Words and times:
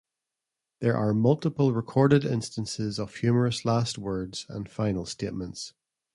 There 0.79 0.97
are 0.97 1.13
multiple 1.13 1.73
recorded 1.75 2.25
instances 2.25 2.97
of 2.97 3.15
humorous 3.17 3.65
last 3.65 3.99
words 3.99 4.47
and 4.49 4.67
final 4.67 5.05
statements. 5.05 5.73